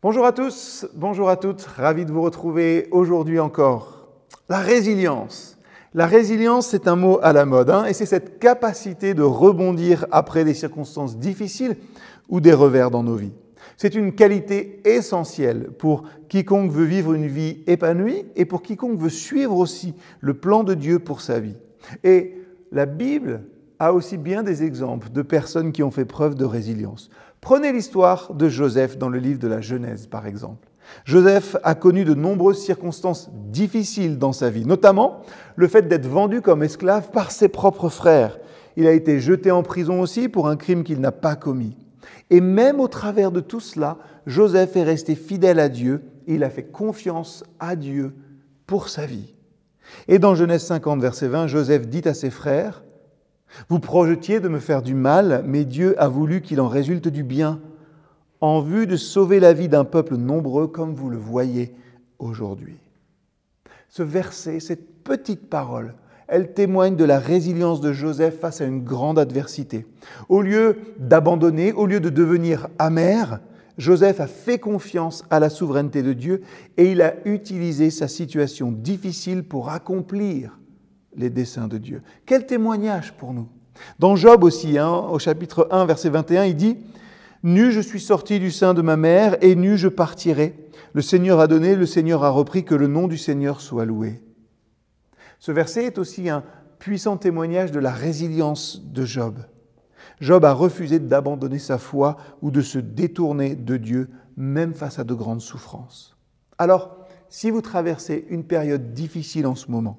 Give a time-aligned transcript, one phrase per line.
[0.00, 4.06] Bonjour à tous, bonjour à toutes, ravi de vous retrouver aujourd'hui encore.
[4.48, 5.58] La résilience.
[5.92, 10.06] La résilience, c'est un mot à la mode, hein, et c'est cette capacité de rebondir
[10.12, 11.74] après des circonstances difficiles
[12.28, 13.32] ou des revers dans nos vies.
[13.76, 19.08] C'est une qualité essentielle pour quiconque veut vivre une vie épanouie et pour quiconque veut
[19.08, 21.56] suivre aussi le plan de Dieu pour sa vie.
[22.04, 22.36] Et
[22.70, 23.42] la Bible
[23.78, 27.10] a aussi bien des exemples de personnes qui ont fait preuve de résilience.
[27.40, 30.68] Prenez l'histoire de Joseph dans le livre de la Genèse, par exemple.
[31.04, 35.20] Joseph a connu de nombreuses circonstances difficiles dans sa vie, notamment
[35.56, 38.38] le fait d'être vendu comme esclave par ses propres frères.
[38.76, 41.76] Il a été jeté en prison aussi pour un crime qu'il n'a pas commis.
[42.30, 46.44] Et même au travers de tout cela, Joseph est resté fidèle à Dieu et il
[46.44, 48.14] a fait confiance à Dieu
[48.66, 49.34] pour sa vie.
[50.06, 52.82] Et dans Genèse 50, verset 20, Joseph dit à ses frères,
[53.68, 57.22] vous projetiez de me faire du mal, mais Dieu a voulu qu'il en résulte du
[57.22, 57.60] bien,
[58.40, 61.74] en vue de sauver la vie d'un peuple nombreux comme vous le voyez
[62.18, 62.76] aujourd'hui.
[63.88, 65.94] Ce verset, cette petite parole,
[66.28, 69.86] elle témoigne de la résilience de Joseph face à une grande adversité.
[70.28, 73.40] Au lieu d'abandonner, au lieu de devenir amer,
[73.78, 76.42] Joseph a fait confiance à la souveraineté de Dieu
[76.76, 80.58] et il a utilisé sa situation difficile pour accomplir
[81.18, 82.02] les desseins de Dieu.
[82.24, 83.48] Quel témoignage pour nous.
[83.98, 86.78] Dans Job aussi, hein, au chapitre 1, verset 21, il dit,
[87.42, 90.54] Nu je suis sorti du sein de ma mère, et nu je partirai.
[90.94, 94.22] Le Seigneur a donné, le Seigneur a repris, que le nom du Seigneur soit loué.
[95.38, 96.42] Ce verset est aussi un
[96.78, 99.38] puissant témoignage de la résilience de Job.
[100.20, 105.04] Job a refusé d'abandonner sa foi ou de se détourner de Dieu, même face à
[105.04, 106.16] de grandes souffrances.
[106.58, 106.96] Alors,
[107.28, 109.98] si vous traversez une période difficile en ce moment,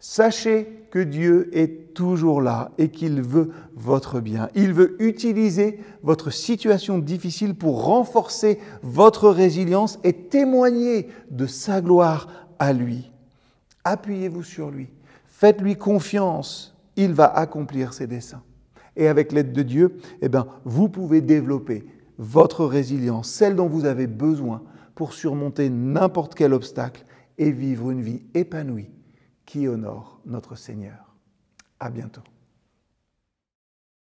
[0.00, 4.48] Sachez que Dieu est toujours là et qu'il veut votre bien.
[4.54, 12.28] Il veut utiliser votre situation difficile pour renforcer votre résilience et témoigner de sa gloire
[12.58, 13.10] à lui.
[13.84, 14.88] Appuyez-vous sur lui.
[15.26, 16.76] Faites-lui confiance.
[16.96, 18.42] Il va accomplir ses desseins.
[18.96, 21.84] Et avec l'aide de Dieu, eh bien, vous pouvez développer
[22.18, 24.62] votre résilience, celle dont vous avez besoin
[24.94, 27.04] pour surmonter n'importe quel obstacle
[27.38, 28.88] et vivre une vie épanouie
[29.46, 31.14] qui honore notre Seigneur.
[31.80, 32.22] À bientôt.